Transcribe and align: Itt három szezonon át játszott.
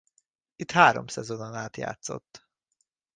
Itt 0.55 0.71
három 0.71 1.07
szezonon 1.07 1.53
át 1.55 1.77
játszott. 1.77 2.47